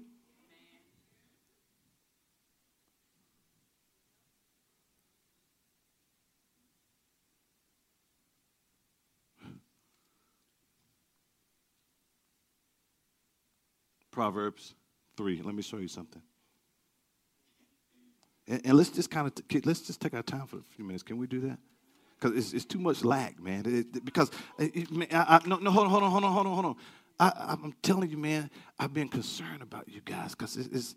Proverbs 14.11 14.75
3. 15.17 15.41
Let 15.43 15.55
me 15.55 15.63
show 15.63 15.79
you 15.79 15.89
something. 15.89 16.21
And, 18.47 18.61
and 18.67 18.77
let's 18.77 18.91
just 18.91 19.11
kind 19.11 19.27
of, 19.27 19.49
t- 19.49 19.63
let's 19.65 19.81
just 19.81 20.03
take 20.03 20.13
our 20.13 20.23
time 20.23 20.47
for 20.47 20.59
a 20.59 20.63
few 20.77 20.85
minutes. 20.85 21.03
Can 21.03 21.17
we 21.17 21.27
do 21.27 21.41
that? 21.41 21.59
Because 22.21 22.37
it's, 22.37 22.53
it's, 22.53 22.65
too 22.65 22.79
much 22.79 23.03
lag, 23.03 23.41
man. 23.41 23.63
It, 23.65 24.05
because 24.05 24.31
uh, 24.59 24.67
it, 24.75 24.89
I, 25.15 25.41
I, 25.43 25.49
no, 25.49 25.57
no, 25.57 25.71
hold 25.71 25.87
on, 25.87 25.91
hold 25.91 26.03
on, 26.03 26.11
hold 26.11 26.25
on, 26.25 26.33
hold 26.33 26.47
on, 26.47 26.55
hold 26.55 26.67
on. 26.67 26.77
I, 27.19 27.53
am 27.53 27.75
telling 27.83 28.11
you, 28.11 28.17
man, 28.17 28.51
I've 28.79 28.95
been 28.95 29.09
concerned 29.09 29.63
about 29.63 29.89
you 29.89 30.01
guys 30.03 30.31
because 30.31 30.57
it, 30.57 30.69
it's 30.73 30.95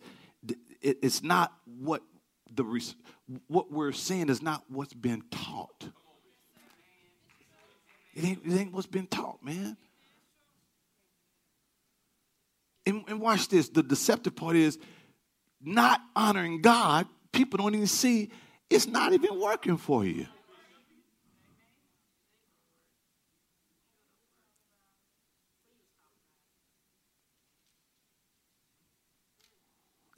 it, 0.82 0.98
it's 1.01 1.24
not 1.24 1.53
what 1.65 2.01
the 2.53 2.63
what 3.48 3.72
we're 3.72 3.92
seeing 3.92 4.30
is 4.30 4.42
not 4.42 4.63
what's 4.70 4.94
been 4.94 5.24
taught. 5.32 5.89
It 8.15 8.24
ain't, 8.24 8.46
it 8.46 8.60
ain't 8.60 8.74
what's 8.74 8.88
been 8.88 9.08
taught, 9.08 9.44
man. 9.44 9.75
And, 12.86 13.03
and 13.08 13.20
watch 13.20 13.48
this. 13.48 13.70
The 13.70 13.82
deceptive 13.82 14.36
part 14.36 14.56
is 14.56 14.77
not 15.62 16.01
honoring 16.15 16.62
God. 16.62 17.08
People 17.32 17.58
don't 17.58 17.74
even 17.74 17.88
see 17.88 18.30
it's 18.70 18.88
not 18.88 19.13
even 19.13 19.39
working 19.39 19.77
for 19.77 20.06
you. 20.06 20.27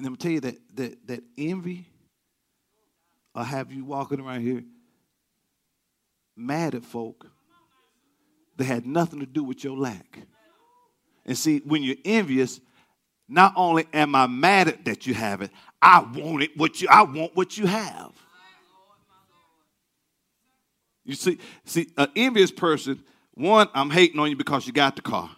Let 0.05 0.11
me 0.11 0.17
tell 0.17 0.31
you 0.31 0.39
that 0.41 0.55
that 0.75 1.07
that 1.07 1.23
envy 1.37 1.87
will 3.33 3.43
have 3.43 3.71
you 3.71 3.83
walking 3.83 4.19
around 4.19 4.41
here 4.41 4.63
mad 6.35 6.75
at 6.75 6.83
folk 6.83 7.25
that 8.57 8.65
had 8.65 8.85
nothing 8.85 9.19
to 9.19 9.25
do 9.25 9.43
with 9.43 9.63
your 9.63 9.75
lack. 9.75 10.19
And 11.25 11.37
see, 11.37 11.59
when 11.65 11.81
you're 11.81 11.95
envious, 12.05 12.59
not 13.27 13.53
only 13.55 13.87
am 13.93 14.13
I 14.13 14.27
mad 14.27 14.67
at 14.67 14.85
that 14.85 15.07
you 15.07 15.15
have 15.15 15.41
it, 15.41 15.49
I 15.81 15.99
want 16.01 16.43
it 16.43 16.55
what 16.55 16.81
you 16.81 16.87
I 16.89 17.01
want 17.01 17.35
what 17.35 17.57
you 17.57 17.65
have. 17.65 18.11
You 21.03 21.15
see, 21.15 21.39
see, 21.65 21.87
an 21.97 22.09
envious 22.15 22.51
person, 22.51 23.03
one, 23.33 23.69
I'm 23.73 23.89
hating 23.91 24.19
on 24.19 24.29
you 24.29 24.35
because 24.35 24.65
you 24.65 24.73
got 24.73 24.95
the 24.95 25.03
car. 25.03 25.29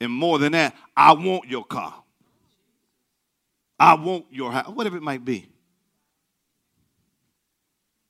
And 0.00 0.10
more 0.10 0.38
than 0.38 0.52
that, 0.52 0.74
I 0.96 1.12
want 1.12 1.48
your 1.48 1.64
car. 1.64 2.01
I 3.78 3.94
want 3.94 4.26
your 4.30 4.52
house, 4.52 4.68
whatever 4.68 4.96
it 4.96 5.02
might 5.02 5.24
be. 5.24 5.48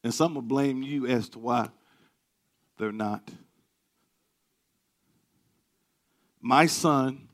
And 0.04 0.12
some 0.12 0.34
will 0.34 0.42
blame 0.42 0.82
you 0.82 1.06
as 1.06 1.28
to 1.30 1.38
why 1.38 1.68
they're 2.78 2.92
not. 2.92 3.28
My 6.40 6.66
son, 6.66 7.28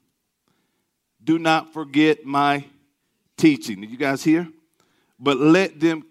do 1.25 1.39
not 1.39 1.73
forget 1.73 2.25
my 2.25 2.65
teaching. 3.37 3.81
Did 3.81 3.91
you 3.91 3.97
guys 3.97 4.23
hear? 4.23 4.49
But 5.19 5.39
let 5.39 5.81
them, 5.81 6.05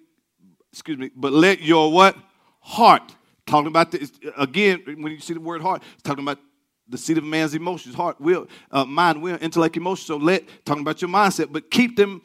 excuse 0.72 0.98
me, 0.98 1.12
but 1.16 1.32
let 1.32 1.62
your 1.62 1.92
what? 1.92 2.16
Heart. 2.60 3.16
Talking 3.46 3.68
about 3.68 3.92
this, 3.92 4.12
again, 4.38 4.84
when 4.86 5.14
you 5.14 5.20
see 5.20 5.34
the 5.34 5.40
word 5.40 5.62
heart, 5.62 5.82
it's 5.94 6.04
talking 6.04 6.24
about 6.24 6.40
the 6.89 6.98
seat 6.98 7.17
of 7.17 7.24
a 7.24 7.27
man's 7.27 7.53
emotions, 7.53 7.96
heart, 7.96 8.20
will, 8.20 8.48
uh, 8.72 8.86
mind, 8.86 9.22
will, 9.22 9.38
intellect, 9.41 9.77
emotion. 9.77 10.06
So 10.06 10.17
let, 10.17 10.44
talking 10.65 10.82
about 10.82 11.01
your 11.01 11.10
mindset, 11.10 11.51
but 11.51 11.70
keep 11.70 11.96
them, 11.98 12.22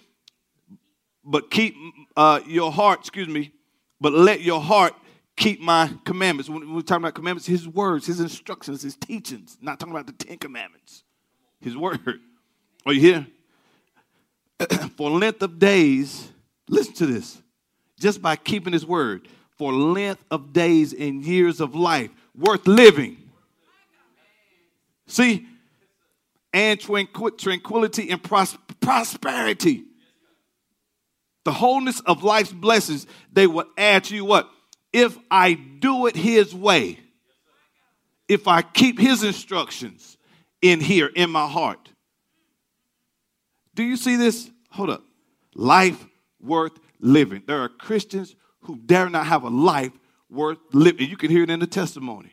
but 1.24 1.50
keep 1.50 1.74
uh, 2.16 2.40
your 2.46 2.72
heart, 2.72 3.00
excuse 3.00 3.28
me, 3.28 3.52
but 4.00 4.12
let 4.12 4.40
your 4.40 4.60
heart 4.60 4.94
keep 5.36 5.60
my 5.60 5.90
commandments. 6.04 6.48
When 6.48 6.74
we're 6.74 6.82
talking 6.82 7.04
about 7.04 7.14
commandments, 7.14 7.46
his 7.46 7.66
words, 7.66 8.06
his 8.06 8.20
instructions, 8.20 8.82
his 8.82 8.96
teachings, 8.96 9.58
not 9.60 9.80
talking 9.80 9.94
about 9.94 10.06
the 10.06 10.12
Ten 10.12 10.38
Commandments, 10.38 11.04
his 11.60 11.76
word. 11.76 12.20
Are 12.86 12.92
you 12.92 13.00
here? 13.00 13.26
for 14.96 15.10
length 15.10 15.42
of 15.42 15.58
days, 15.58 16.30
listen 16.68 16.94
to 16.94 17.06
this, 17.06 17.40
just 17.98 18.20
by 18.20 18.36
keeping 18.36 18.72
his 18.72 18.84
word, 18.84 19.28
for 19.56 19.72
length 19.72 20.24
of 20.30 20.52
days 20.52 20.92
and 20.92 21.24
years 21.24 21.60
of 21.60 21.74
life, 21.74 22.10
worth 22.36 22.66
living. 22.66 23.21
See, 25.12 25.46
and 26.54 26.80
tranquility 26.80 28.08
and 28.08 28.22
pros- 28.22 28.56
prosperity. 28.80 29.84
The 31.44 31.52
wholeness 31.52 32.00
of 32.00 32.22
life's 32.22 32.50
blessings, 32.50 33.06
they 33.30 33.46
will 33.46 33.66
add 33.76 34.04
to 34.04 34.14
you 34.14 34.24
what? 34.24 34.48
If 34.90 35.18
I 35.30 35.52
do 35.52 36.06
it 36.06 36.16
his 36.16 36.54
way, 36.54 36.98
if 38.26 38.48
I 38.48 38.62
keep 38.62 38.98
his 38.98 39.22
instructions 39.22 40.16
in 40.62 40.80
here, 40.80 41.10
in 41.14 41.28
my 41.28 41.46
heart. 41.46 41.90
Do 43.74 43.82
you 43.82 43.98
see 43.98 44.16
this? 44.16 44.50
Hold 44.70 44.88
up. 44.88 45.04
Life 45.54 46.02
worth 46.40 46.78
living. 47.00 47.42
There 47.46 47.60
are 47.60 47.68
Christians 47.68 48.34
who 48.62 48.76
dare 48.76 49.10
not 49.10 49.26
have 49.26 49.42
a 49.42 49.50
life 49.50 49.92
worth 50.30 50.58
living. 50.72 51.10
You 51.10 51.18
can 51.18 51.30
hear 51.30 51.42
it 51.42 51.50
in 51.50 51.60
the 51.60 51.66
testimony. 51.66 52.32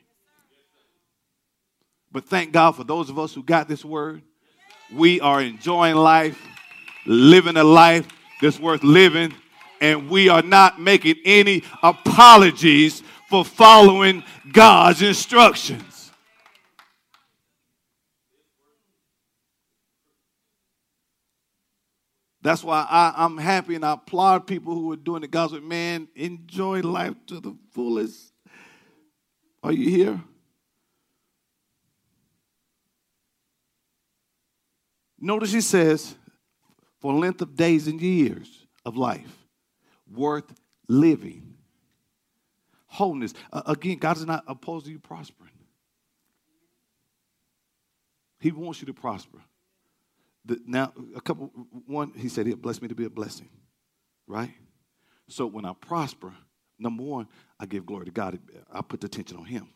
But 2.12 2.26
thank 2.26 2.52
God 2.52 2.76
for 2.76 2.84
those 2.84 3.10
of 3.10 3.20
us 3.20 3.34
who 3.34 3.44
got 3.44 3.68
this 3.68 3.86
word. 3.86 4.24
We 4.94 5.22
are 5.22 5.42
enjoying 5.42 5.96
life, 5.96 6.42
living 7.06 7.58
a 7.58 7.64
life 7.64 8.08
that's 8.42 8.60
worth 8.60 8.84
living, 8.84 9.34
and 9.80 10.10
we 10.10 10.30
are 10.30 10.42
not 10.42 10.82
making 10.82 11.18
any 11.24 11.64
apologies 11.84 13.04
for 13.30 13.46
following 13.46 14.24
God's 14.52 15.02
instructions. 15.04 16.12
That's 22.42 22.64
why 22.64 22.88
I, 22.90 23.26
am 23.26 23.38
happy 23.38 23.76
and 23.76 23.86
I 23.86 23.94
applaud 23.94 24.48
people 24.48 24.74
who 24.74 24.92
are 24.94 24.98
doing 24.98 25.22
the 25.22 25.28
gospel. 25.28 25.60
Man, 25.62 26.08
enjoy 26.16 26.82
life 26.82 27.16
to 27.28 27.40
the 27.40 27.56
fullest. 27.72 28.34
Are 29.62 29.74
you 29.74 29.90
here? 29.90 30.22
Notice 35.22 35.52
he 35.52 35.62
says, 35.62 36.16
for 37.00 37.14
length 37.14 37.42
of 37.42 37.56
days 37.56 37.88
and 37.88 38.00
years 38.02 38.66
of 38.86 38.98
life, 38.98 39.46
worth 40.12 40.54
living. 40.88 41.56
Wholeness. 42.88 43.34
Uh, 43.52 43.62
again, 43.68 43.98
God 43.98 44.18
is 44.18 44.26
not 44.26 44.44
opposed 44.48 44.86
to 44.86 44.92
you 44.92 45.00
prospering. 45.00 45.52
He 48.40 48.52
wants 48.52 48.82
you 48.82 48.88
to 48.88 48.94
prosper. 48.94 49.40
The, 50.46 50.60
now, 50.66 50.94
a 51.16 51.22
couple, 51.22 51.52
one, 51.86 52.14
he 52.16 52.30
said, 52.30 52.48
He'll 52.48 52.56
bless 52.56 52.82
me 52.82 52.88
to 52.88 52.96
be 52.96 53.06
a 53.06 53.10
blessing, 53.10 53.50
right? 54.28 54.52
So 55.28 55.46
when 55.46 55.66
I 55.66 55.74
prosper, 55.74 56.34
number 56.80 57.04
one, 57.04 57.28
I 57.60 57.66
give 57.66 57.86
glory 57.86 58.06
to 58.06 58.12
God. 58.12 58.40
I 58.72 58.82
put 58.82 59.02
the 59.02 59.08
attention 59.08 59.38
on 59.38 59.46
Him. 59.46 59.68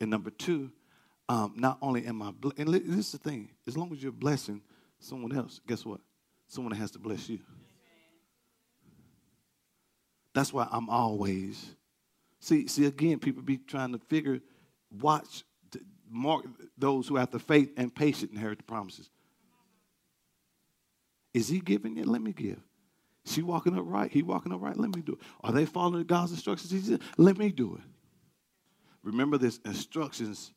And 0.00 0.10
number 0.10 0.30
two, 0.30 0.72
um, 1.30 1.52
not 1.56 1.78
only 1.80 2.04
am 2.06 2.22
I, 2.22 2.32
and 2.56 2.74
this 2.74 3.06
is 3.06 3.12
the 3.12 3.18
thing, 3.18 3.50
as 3.68 3.78
long 3.78 3.92
as 3.92 4.02
you're 4.02 4.10
blessing 4.10 4.60
someone 4.98 5.30
else, 5.32 5.60
guess 5.64 5.86
what? 5.86 6.00
Someone 6.48 6.74
has 6.74 6.90
to 6.90 6.98
bless 6.98 7.28
you. 7.28 7.38
That's 10.34 10.52
why 10.52 10.66
I'm 10.72 10.90
always, 10.90 11.76
see, 12.40 12.66
see 12.66 12.84
again, 12.86 13.20
people 13.20 13.44
be 13.44 13.58
trying 13.58 13.92
to 13.92 13.98
figure, 14.08 14.40
watch, 15.00 15.44
mark 16.10 16.46
those 16.76 17.06
who 17.06 17.14
have 17.14 17.30
the 17.30 17.38
faith 17.38 17.70
and 17.76 17.94
patience 17.94 18.32
inherit 18.32 18.58
the 18.58 18.64
promises. 18.64 19.08
Is 21.32 21.46
he 21.46 21.60
giving 21.60 21.98
it? 21.98 22.08
Let 22.08 22.22
me 22.22 22.32
give. 22.32 22.58
She 23.24 23.42
walking 23.42 23.78
up 23.78 23.84
right. 23.86 24.10
He 24.10 24.24
walking 24.24 24.52
up 24.52 24.60
right. 24.60 24.76
Let 24.76 24.96
me 24.96 25.00
do 25.00 25.12
it. 25.12 25.20
Are 25.44 25.52
they 25.52 25.64
following 25.64 26.02
God's 26.02 26.32
instructions? 26.32 26.72
He 26.72 26.80
said, 26.80 27.02
Let 27.16 27.38
me 27.38 27.52
do 27.52 27.76
it. 27.76 27.84
Remember 29.04 29.38
this 29.38 29.60
instructions 29.64 30.52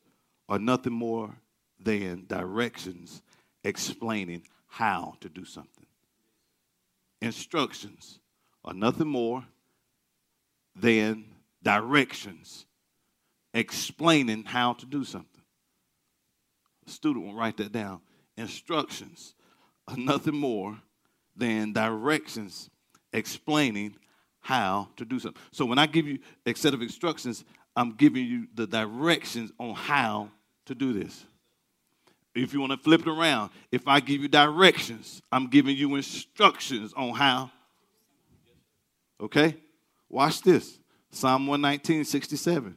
are 0.48 0.58
nothing 0.58 0.92
more 0.92 1.34
than 1.78 2.24
directions 2.26 3.22
explaining 3.62 4.42
how 4.66 5.14
to 5.20 5.28
do 5.28 5.44
something. 5.44 5.86
Instructions 7.20 8.18
are 8.64 8.74
nothing 8.74 9.08
more 9.08 9.44
than 10.76 11.24
directions 11.62 12.66
explaining 13.54 14.44
how 14.44 14.72
to 14.74 14.86
do 14.86 15.04
something. 15.04 15.42
A 16.86 16.90
student 16.90 17.24
will 17.24 17.34
write 17.34 17.56
that 17.58 17.72
down. 17.72 18.00
Instructions 18.36 19.34
are 19.88 19.96
nothing 19.96 20.36
more 20.36 20.78
than 21.36 21.72
directions 21.72 22.68
explaining 23.12 23.94
how 24.40 24.88
to 24.96 25.04
do 25.04 25.18
something. 25.18 25.40
So 25.52 25.64
when 25.64 25.78
I 25.78 25.86
give 25.86 26.06
you 26.06 26.18
a 26.44 26.54
set 26.54 26.74
of 26.74 26.82
instructions, 26.82 27.44
I'm 27.76 27.92
giving 27.92 28.26
you 28.26 28.46
the 28.54 28.66
directions 28.66 29.52
on 29.58 29.74
how 29.74 30.30
to 30.66 30.74
do 30.74 30.92
this. 30.92 31.24
If 32.34 32.52
you 32.52 32.60
want 32.60 32.72
to 32.72 32.78
flip 32.78 33.02
it 33.02 33.08
around, 33.08 33.50
if 33.70 33.86
I 33.86 34.00
give 34.00 34.20
you 34.20 34.28
directions, 34.28 35.22
I'm 35.30 35.48
giving 35.48 35.76
you 35.76 35.94
instructions 35.94 36.92
on 36.96 37.14
how. 37.14 37.50
Okay? 39.20 39.56
Watch 40.08 40.42
this. 40.42 40.78
Psalm 41.10 41.46
119, 41.46 42.04
67. 42.04 42.76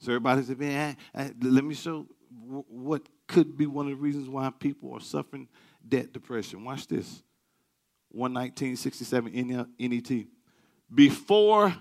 So 0.00 0.12
everybody 0.12 0.42
said, 0.42 0.58
man, 0.58 0.96
let 1.40 1.64
me 1.64 1.74
show 1.74 2.06
what 2.46 3.02
could 3.26 3.56
be 3.56 3.66
one 3.66 3.86
of 3.86 3.90
the 3.90 3.96
reasons 3.96 4.28
why 4.28 4.50
people 4.50 4.92
are 4.92 5.00
suffering 5.00 5.48
debt 5.86 6.12
depression. 6.12 6.64
Watch 6.64 6.86
this. 6.86 7.22
119, 8.10 8.76
67 8.76 9.74
NET. 9.78 10.26
Before 10.94 11.74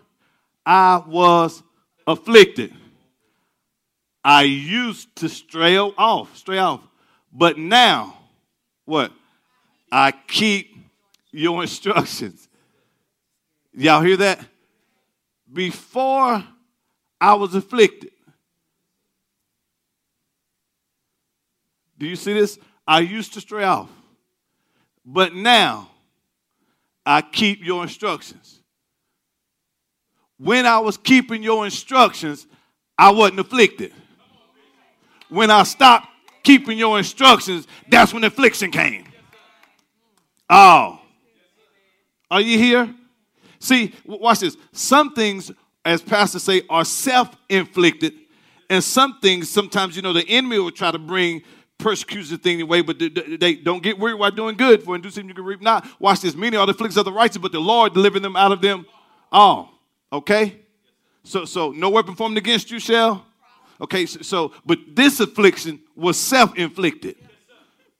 I 0.65 1.03
was 1.05 1.63
afflicted. 2.07 2.73
I 4.23 4.43
used 4.43 5.13
to 5.17 5.29
stray 5.29 5.77
off, 5.77 6.35
stray 6.37 6.57
off. 6.57 6.81
But 7.31 7.57
now, 7.57 8.17
what? 8.85 9.11
I 9.91 10.11
keep 10.11 10.75
your 11.31 11.61
instructions. 11.61 12.47
Y'all 13.73 14.01
hear 14.01 14.17
that? 14.17 14.39
Before 15.51 16.43
I 17.19 17.33
was 17.35 17.53
afflicted. 17.53 18.11
Do 21.97 22.07
you 22.07 22.15
see 22.15 22.33
this? 22.33 22.57
I 22.87 22.99
used 22.99 23.33
to 23.33 23.41
stray 23.41 23.63
off. 23.63 23.89
But 25.05 25.33
now 25.33 25.89
I 27.05 27.21
keep 27.21 27.63
your 27.63 27.83
instructions 27.83 28.56
when 30.37 30.65
I 30.65 30.79
was 30.79 30.97
keeping 30.97 31.43
your 31.43 31.65
instructions, 31.65 32.47
I 32.97 33.11
wasn't 33.11 33.39
afflicted. 33.39 33.93
When 35.29 35.51
I 35.51 35.63
stopped 35.63 36.07
keeping 36.43 36.77
your 36.77 36.97
instructions, 36.97 37.67
that's 37.89 38.13
when 38.13 38.23
affliction 38.23 38.71
came. 38.71 39.05
Oh. 40.49 41.01
Are 42.29 42.41
you 42.41 42.57
here? 42.57 42.93
See, 43.59 43.93
watch 44.05 44.39
this. 44.39 44.55
Some 44.71 45.13
things, 45.13 45.51
as 45.83 46.01
pastors 46.01 46.43
say, 46.43 46.61
are 46.69 46.85
self 46.85 47.35
inflicted, 47.49 48.13
and 48.69 48.83
some 48.83 49.19
things, 49.21 49.49
sometimes, 49.49 49.95
you 49.95 50.01
know, 50.01 50.13
the 50.13 50.27
enemy 50.27 50.59
will 50.59 50.71
try 50.71 50.91
to 50.91 50.99
bring 50.99 51.41
persecution 51.77 52.37
thing 52.37 52.61
away, 52.61 52.81
but 52.81 52.97
they, 52.99 53.55
don't 53.55 53.83
get 53.83 53.97
weary 53.97 54.15
while 54.15 54.31
doing 54.31 54.57
good, 54.57 54.83
for 54.83 54.95
in 54.95 55.01
due 55.01 55.09
season 55.09 55.27
you 55.27 55.33
can 55.33 55.43
reap 55.43 55.61
not. 55.61 55.87
Watch 55.99 56.21
this. 56.21 56.35
Many 56.35 56.57
are 56.57 56.65
the 56.65 56.73
afflictions 56.73 56.97
of 56.97 57.05
the 57.05 57.11
righteous, 57.11 57.37
but 57.37 57.51
the 57.51 57.59
Lord 57.59 57.93
delivering 57.93 58.23
them 58.23 58.35
out 58.35 58.51
of 58.51 58.61
them 58.61 58.85
all. 59.31 59.76
Okay? 60.11 60.61
So, 61.23 61.45
so 61.45 61.71
no 61.71 61.89
weapon 61.89 62.15
formed 62.15 62.37
against 62.37 62.71
you 62.71 62.79
shall. 62.79 63.25
Okay, 63.79 64.05
so, 64.05 64.21
so 64.21 64.53
but 64.65 64.79
this 64.93 65.19
affliction 65.19 65.79
was 65.95 66.17
self-inflicted, 66.17 67.15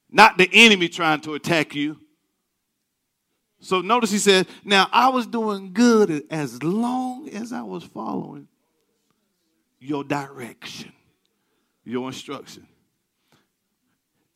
not 0.09 0.37
the 0.37 0.49
enemy 0.51 0.87
trying 0.87 1.21
to 1.21 1.35
attack 1.35 1.75
you. 1.75 1.99
So 3.59 3.81
notice 3.81 4.11
he 4.11 4.17
said, 4.17 4.47
Now 4.63 4.87
I 4.91 5.09
was 5.09 5.27
doing 5.27 5.73
good 5.73 6.23
as 6.29 6.63
long 6.63 7.29
as 7.29 7.51
I 7.51 7.61
was 7.61 7.83
following 7.83 8.47
your 9.79 10.03
direction, 10.03 10.93
your 11.83 12.07
instruction. 12.07 12.67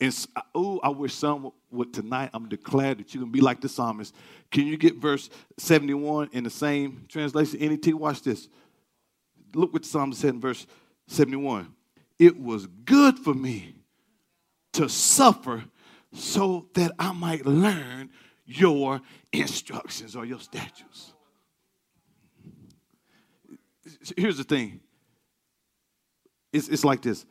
And 0.00 0.26
oh, 0.54 0.80
I 0.82 0.88
wish 0.88 1.14
some 1.14 1.52
would 1.72 1.92
tonight. 1.92 2.30
I'm 2.32 2.48
declared 2.48 2.98
that 2.98 3.14
you 3.14 3.20
can 3.20 3.30
be 3.30 3.40
like 3.40 3.60
the 3.60 3.68
psalmist. 3.68 4.14
Can 4.50 4.66
you 4.66 4.76
get 4.76 4.96
verse 4.96 5.30
71 5.58 6.30
in 6.32 6.44
the 6.44 6.50
same 6.50 7.06
translation? 7.08 7.60
NET, 7.60 7.94
watch 7.94 8.22
this. 8.22 8.48
Look 9.54 9.72
what 9.72 9.82
the 9.82 9.88
psalmist 9.88 10.20
said 10.20 10.34
in 10.34 10.40
verse 10.40 10.66
71. 11.08 11.74
It 12.18 12.38
was 12.38 12.66
good 12.66 13.18
for 13.18 13.34
me 13.34 13.76
to 14.74 14.88
suffer 14.88 15.64
so 16.12 16.68
that 16.74 16.92
I 16.98 17.12
might 17.12 17.46
learn 17.46 18.10
your 18.44 19.00
instructions 19.32 20.16
or 20.16 20.24
your 20.24 20.40
statutes. 20.40 21.12
Here's 24.16 24.38
the 24.38 24.44
thing 24.44 24.80
it's, 26.52 26.68
it's 26.68 26.84
like 26.84 27.02
this 27.02 27.24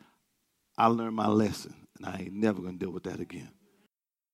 I 0.76 0.86
learned 0.86 1.16
my 1.16 1.28
lesson, 1.28 1.74
and 1.98 2.06
I 2.06 2.18
ain't 2.22 2.34
never 2.34 2.60
to 2.62 2.72
deal 2.72 2.90
with 2.90 3.04
that 3.04 3.20
again. 3.20 3.50